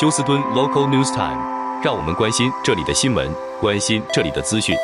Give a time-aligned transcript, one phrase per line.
[0.00, 1.42] 休斯敦 Local News Time，
[1.82, 4.76] 让我们关心这里的新闻，关心这里的资讯。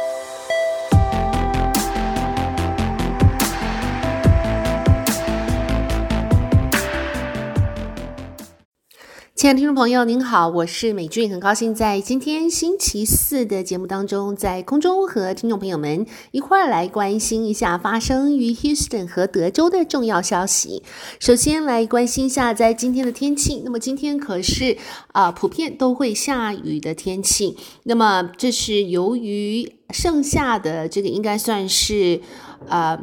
[9.45, 20.83] 亲爱的听众朋友，您好，我是美俊，很高兴在今天星期四的节目当中，在空中和听众朋友们一块儿来关心一下发生于 Houston 和德州的重要消息。
[21.20, 24.78] 首先来关心一下在今天的天气，那么今天可是
[25.12, 32.23] 啊、普遍都会下雨的天气，那么这是由于剩下的这个应该算是
[32.66, 32.92] 啊。
[32.92, 33.01] 呃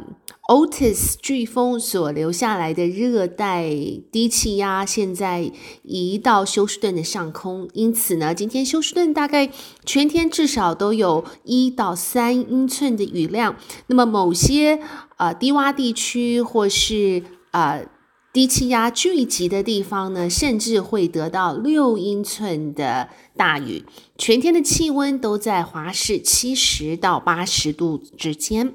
[0.52, 3.70] Otis 飓风所留下来的热带
[4.10, 5.50] 低气压，现在
[5.82, 9.50] 移到休斯顿的上空，因此呢，今天休斯顿大概
[9.86, 13.56] 全天至少都有一到三英寸的雨量。
[13.86, 14.78] 那么某些、
[15.16, 17.86] 呃、低洼地区或是、呃、
[18.30, 23.86] 低气压聚集的地方呢，甚至会得到六英寸的大雨。
[24.18, 28.74] 全天的气温都在华氏七十到八十度之间。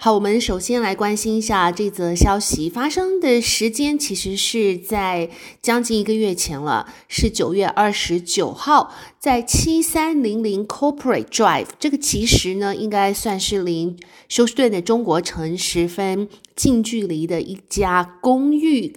[0.00, 5.28] 好，我们首先来关心一下这则消息发生的时间，其实是在
[5.60, 13.96] 将近一个月前了，是九月二十九号，在七三零零 Corporate Drive 这个其实呢，应该算是离
[14.28, 18.96] 休斯顿的中国城十分近距离的一家公寓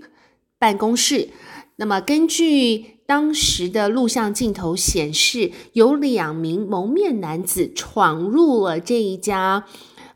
[0.60, 1.30] 办公室。
[1.78, 9.66] 那么根据当时的录像镜头显示，有两名蒙面男子闯入了这一家。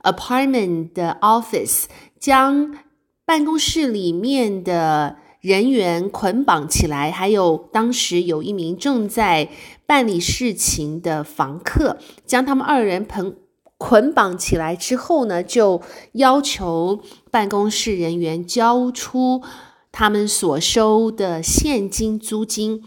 [0.06, 1.86] Apartment 的 office
[2.20, 2.78] 将
[3.26, 9.50] 办公室里面的人员捆绑起来，还有当时有一名正在
[9.86, 13.36] 办理事情的房客，将他们二人捆
[13.78, 15.82] 捆绑起来之后呢，就
[16.14, 19.42] 要求办公室人员交出
[19.92, 22.84] 他们所收的现金租金。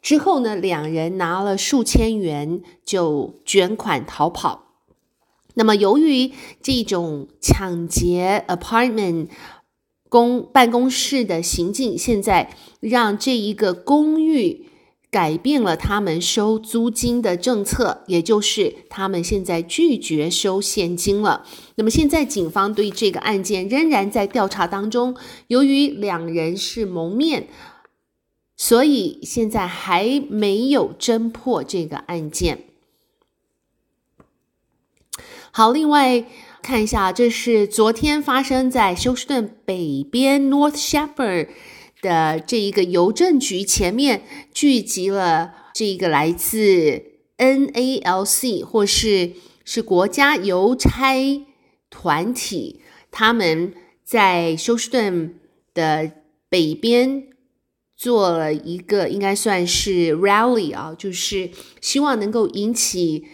[0.00, 4.67] 之后呢，两人拿了数千元就卷款逃跑。
[5.58, 6.30] 那么，由于
[6.62, 9.26] 这种抢劫 apartment
[10.08, 14.66] 公办公室的行径，现在让这一个公寓
[15.10, 21.44] 改变了他们收租金的政策，也就是他们现在拒绝收现金了。
[21.74, 25.16] 那么，现在警方对这个案件仍然在调查当中。
[25.48, 27.48] 由于两人是蒙面，
[28.56, 32.60] 所以现在还没有侦破这个案件。
[35.50, 36.24] 好，另外
[36.62, 41.48] 看一下，这是昨天发生在休斯顿北边 North Shepherd
[42.02, 44.22] 的这一个邮政局前面，
[44.52, 47.02] 聚集了这一个来自
[47.38, 49.32] NALC 或是
[49.64, 51.46] 是国家邮差
[51.90, 53.72] 团体，他们
[54.04, 55.34] 在休斯顿
[55.72, 56.12] 的
[56.48, 57.24] 北边
[57.96, 61.50] 做了一个应该算是 rally 啊，就是
[61.80, 63.24] 希望能够引起。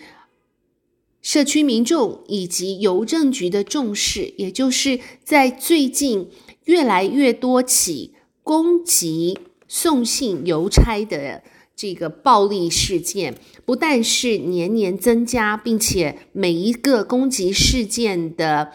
[1.25, 6.29] 社区民众以及邮政局的重视，也就是在最近
[6.65, 8.13] 越来越多起
[8.43, 11.43] 攻击送信邮差的
[11.75, 18.73] 这个暴力事件，不但是年年增加，并且每一个攻击事件的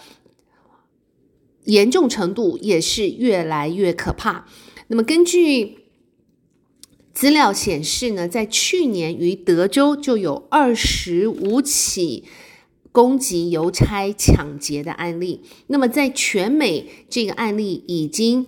[1.66, 4.48] 严重程度也是越来越可怕。
[4.88, 5.89] 那么根据
[7.14, 12.24] 资料显示呢，在去年于德州就有二十五起
[12.92, 15.42] 攻击邮差抢劫的案例。
[15.68, 18.48] 那么在全美，这个案例已经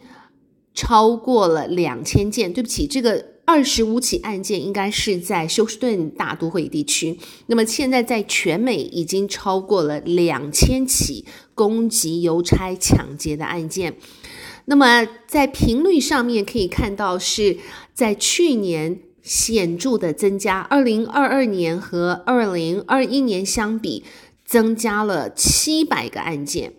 [0.73, 2.53] 超过了两千件。
[2.53, 7.19] 对不起，这个二十五起案件应该是在休斯顿大都会地区。
[7.47, 13.97] 那么现在在全美已经超过了两千起攻击邮差抢劫的案件。
[14.65, 17.57] 那么在频率上面可以看到，是
[18.01, 24.03] 在去年显著的增加，二零二二年和二零二一年相比，
[24.43, 26.73] 增加了七百个案件。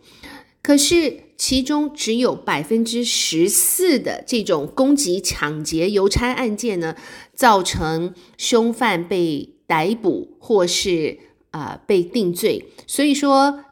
[0.65, 6.97] 可是其中只有百分之十四的这种攻击抢劫邮差案件呢，
[7.37, 11.21] 造成凶犯被逮捕或是
[11.53, 12.67] 啊、被定罪。
[12.89, 13.65] 所以说。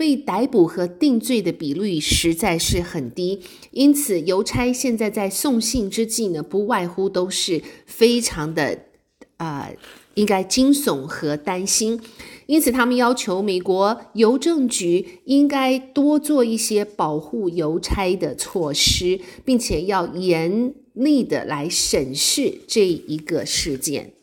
[0.00, 8.86] 被逮捕和定罪的比率实在是很低，因此邮差现在在送信之际呢，不外乎都是非常的、
[9.36, 9.76] 呃，
[10.14, 12.00] 应该惊悚和担心。
[12.46, 24.14] 因此，他们要求美国邮政局应该多做一些保护邮差的措施，并且要严厉的来审视这一个事件。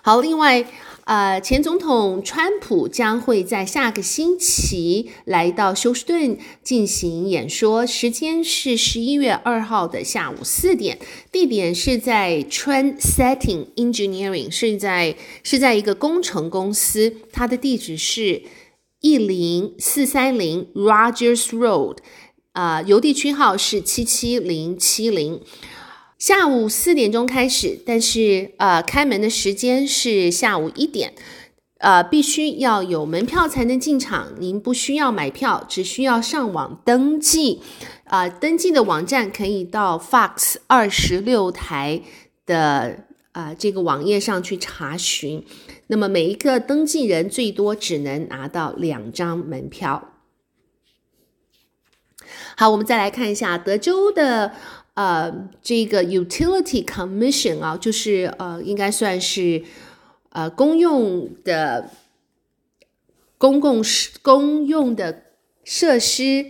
[0.00, 0.64] 好，另外。
[1.06, 10.98] 呃，前总统川普将会在下个星期来到休斯顿进行演说，时间是十一月二号的下午四点，
[11.30, 15.14] 地点是在 Trend Setting Engineering，是在
[15.44, 18.42] 是在一个工程公司，它的地址是
[19.00, 21.98] 一零四三零 Rogers Road，
[22.50, 25.40] 啊、呃，邮递区号是七七零七零。
[26.18, 31.12] 下午四点钟开始，但是呃，开门的时间是下午一点，
[31.76, 34.32] 呃，必须要有门票才能进场。
[34.38, 37.60] 您不需要买票，只需要上网登记。
[38.04, 42.00] 啊、呃，登记的网站可以到 Fox 二十六台
[42.46, 45.44] 的啊、呃、这个网页上去查询。
[45.88, 50.14] 那么每一个登记人最多只能拿到两张门票。
[52.56, 54.54] 好，我们再来看一下德州的。
[54.96, 59.62] 呃，这个 Utility Commission 啊，就是呃，应该算是
[60.30, 61.90] 呃公用的
[63.36, 63.84] 公共
[64.22, 65.24] 公用的
[65.64, 66.46] 设施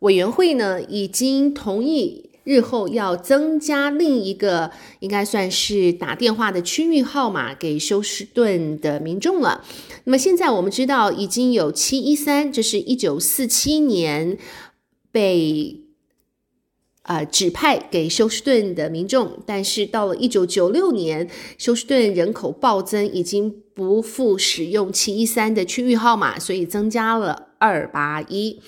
[0.00, 9.64] 委员会呢，已经同意日后要增加另一个应该算是打电话的区域号码给休斯顿的民众了。
[10.02, 14.36] 那么现在我们知道已经有七一三，这是一九四七年
[15.12, 15.85] 被。
[17.06, 28.60] 呃，指派给休斯顿的民众，但是到了一九九六年，休斯顿人口暴增，已经不复使用七一三的区域号码，所以增加了二八一。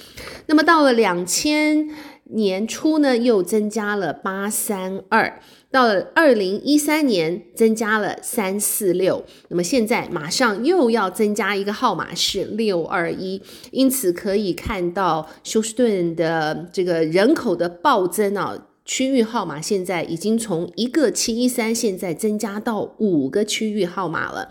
[0.46, 1.90] 那么到了两千
[2.30, 5.40] 年初呢，又增加了八三二。
[5.70, 24.48] 到了二零一三年，增加了三四六，那么现在马上又要增加一个号码是六二一，因此可以看到休斯顿的这个人口的暴增啊，区域号码现在已经从一个七一三，现在增加到五个区域号码了。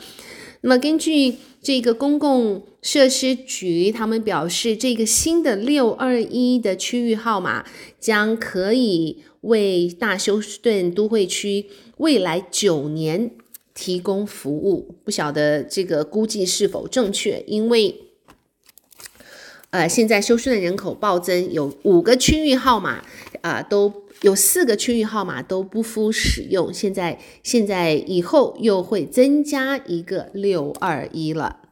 [0.62, 1.36] 那么根据
[1.68, 7.66] 这个公共设施局，他们表示，这个新的六二一的区域号码
[8.00, 9.18] 将可以。
[9.42, 11.66] 为大休斯顿都会区
[11.98, 13.32] 未来九年
[13.74, 17.44] 提供服务，不晓得这个估计是否正确？
[17.46, 17.94] 因为，
[19.72, 23.04] 呃，现在休斯顿人口暴增，有五个区域号码，
[23.42, 26.74] 啊、都有四个区域号码都不敷使用。
[26.74, 31.67] 现在，现在以后又会增加一个六二一了。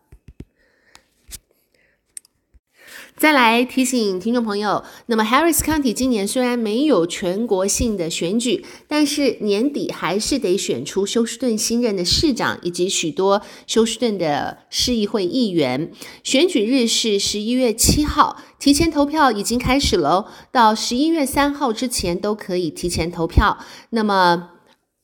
[3.17, 15.93] 再来提醒听众朋友，那么 Harris County 今年虽然没有全国性的选举，但是年底还是得选出休斯顿新任的市长以及许多休斯顿的市议会议员。
[16.23, 23.57] 选举日是十一月七号，提前投票已经开始了，到十一月三号之前都可以提前投票。
[23.91, 24.49] 那么，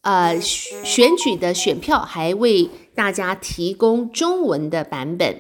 [0.02, 5.40] 呃，选举的选票还为大家提供中文的版本。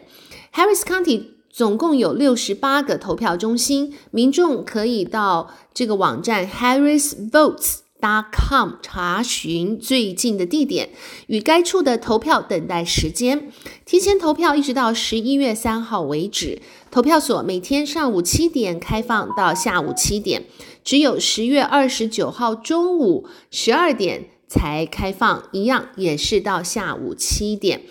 [0.54, 1.41] Harris County。
[1.51, 10.89] 总共有六十八个投票中心，民众可以到这个网站 harrisvotes.com 查询最近的地点
[11.27, 13.51] 与该处的投票等待时间。
[13.86, 16.62] 提前投票一直到十一月三号为止。
[16.89, 20.45] 投票所每天上午七点开放到下午七点，
[20.83, 27.83] 只有十月二十九号中午十二点才开放，一样也是到下午七点。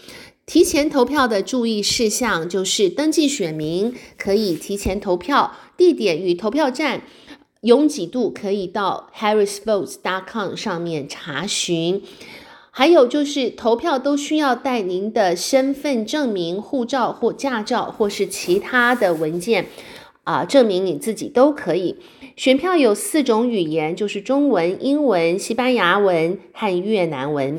[0.50, 7.02] 提前投票的注意事项就是：登记选民可以提前投票，地点与投票站
[7.60, 12.02] 拥挤度可以到 harrisvotes.com 上面查询。
[12.72, 19.66] 还有就是投票都需要带您的身份证明、护照或驾照，或是其他的文件
[20.24, 21.94] 啊、证明你自己都可以。
[22.34, 27.56] 选票有四种语言，就是中文、英文、西班牙文和越南文。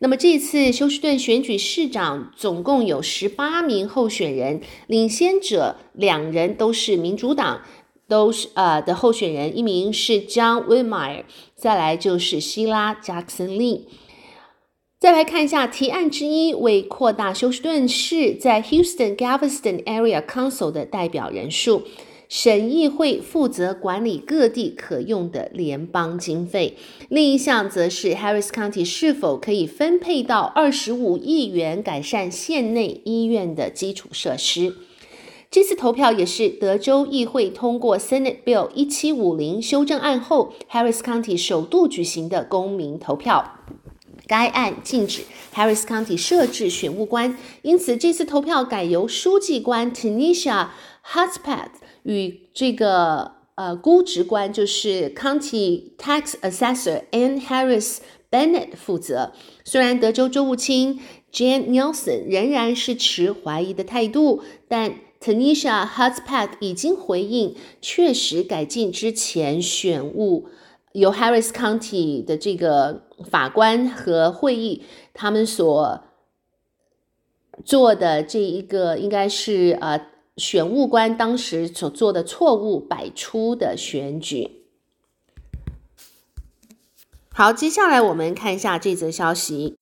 [0.00, 7.62] 那么这次休斯顿选举市长总共有十八名候选人，领先者两人都是民主党，
[8.06, 11.24] 都是呃的候选人，一名是 John Whitmire，
[11.54, 13.88] 再来就是希拉·杰克森利。
[14.98, 21.82] 再来看一下提案之一，为扩大休斯顿市在 Houston-Galveston Area Council 的代表人数。
[22.28, 26.76] 审议会负责管理各地可用的联邦经费，
[27.08, 34.74] 另一项则是 Harris County 是否可以分配到二十五亿元改善县内医院的基础设施。
[35.50, 43.60] 这次投票也是德州议会通过 Senate Bill 一七五零修正案后，Harris County 首度举行的公民投票。
[44.26, 45.22] 该案禁止
[45.54, 50.68] Harris County 设置选务官，因此这次投票改由书记官 Tanisha
[51.12, 51.68] Hudspeth
[52.04, 57.98] 与这个呃估值官就是 County Tax Assessor Ann Harris
[58.30, 59.32] Bennett 负责。
[59.64, 61.00] 虽然德州州务卿
[61.32, 70.48] Jan Nelson 仍然是持怀疑的态度，但 Tanisha h u t s p a t 已经回应，确实改进之前选务
[70.92, 74.82] 由 Harris County 的这个法官和会议
[75.14, 76.04] 他们所
[77.64, 79.98] 做的这一个应该是呃
[80.36, 84.62] 选务官当时所做的错误百出的选举。
[87.32, 89.76] 好，接下来我们看一下这则消息。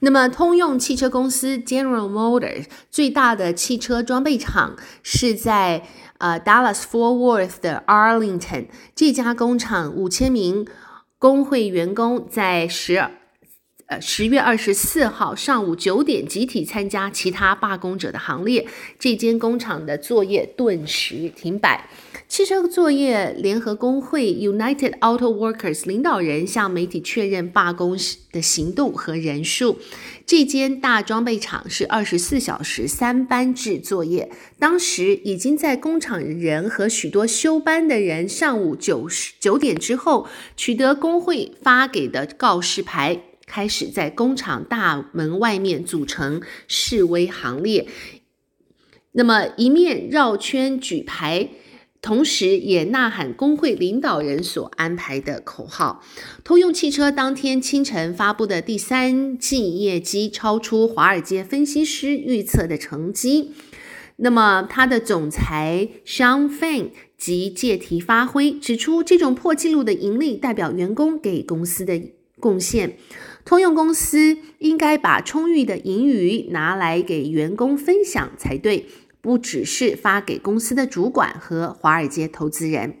[0.00, 5.84] 那么，通用汽车公司 General Motors 最大的汽车装备厂是在
[6.18, 10.66] 呃 Dallas Fort Worth 的 Arlington 这家工厂，五千名
[11.18, 12.94] 工会员工在十
[13.88, 18.66] 呃十月二十四号上午九点集体参加其他罢工者的行列，
[18.98, 21.88] 这间工厂的作业顿时停摆。
[22.28, 27.96] 汽车作业联合工会 United Auto Workers 领导人向媒体确认罢工
[28.30, 29.78] 的行动和人数。
[30.26, 34.30] 这间大装备厂是二十四小时三班制作业。
[34.58, 47.88] 当时已经在工厂人和许多休班的人上午九十九点之后取得工会发给的告示牌，开始在工厂大门外面组成示威行列。
[49.12, 51.48] 那么一面绕圈举牌。
[52.00, 56.00] 同时，也呐喊工会领导人所安排的口号。
[56.44, 63.52] 通用汽车当天清晨发布的第三季业绩超出华尔街分析师预测的成绩。
[64.14, 72.00] 那么，他的总裁 Shawn Fain 即借题发挥，指出这种破纪录的盈利代表员工给公司的
[72.38, 72.96] 贡献。
[73.48, 78.84] 通用公司应该把充裕的盈余拿来给员工分享才对。
[79.20, 82.98] 不只是发给公司的主管和华尔街投资人。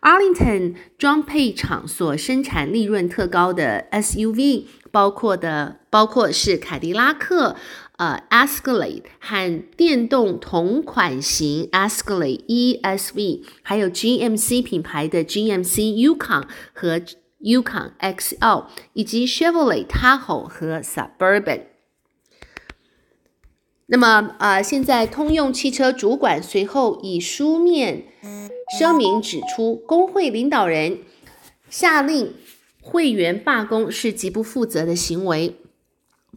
[0.00, 7.56] Arlington 装配厂所生产利润特高的 SUV，包括的包括是凯迪拉克
[7.98, 17.00] 呃 Escalade 和电动同款型 Escalade ESV，还有 GMC 品牌的 GMC Yukon 和
[17.40, 21.62] Yukon XL，以及 Chevrolet Tahoe 和 Suburban。
[23.86, 28.04] 那么，呃，现在通用汽车主管随后以书面
[28.78, 30.98] 声明指出，工会领导人
[31.68, 32.34] 下令
[32.80, 35.56] 会员罢工是极不负责的行为。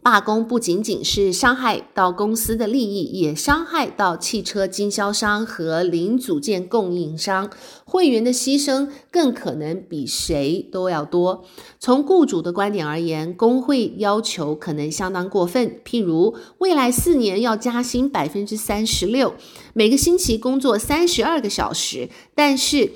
[0.04, 7.50] 罢工不仅仅是伤害到公司的利益，也伤害到汽车经销商和零组件供应商。
[7.86, 11.46] 会员的牺牲更可能比谁都要多。
[11.80, 19.32] 从雇主的观点而言，工会要求可能相当过分，譬如未来四年要加薪百分之三十六，
[19.72, 22.92] 每个星期工作三十二个小时，但是。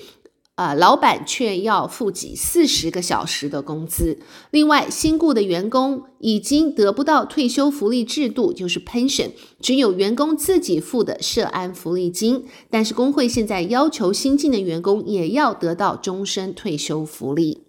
[0.59, 4.19] 啊，老板却要付给四十个小时的工资。
[4.51, 12.45] 另外，新雇的员工已经得不到退休福利制度，就是 pension，只有员工自己付的社安福利金。
[12.69, 17.63] 但是工会现在要求新进的员工也要得到终身退休福利。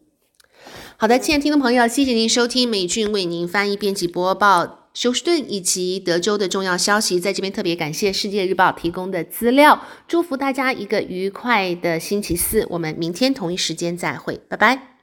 [0.98, 4.78] 好的，亲爱的听众朋友，谢谢您收听美俊为您翻译、编辑、播报。
[4.93, 9.86] 休斯顿以及德州的重要消息，在这边特别感谢《世界日报》提供的资料。
[10.08, 14.98] 祝福大家一个愉快的星期四，我们明天同一时间再会，拜拜。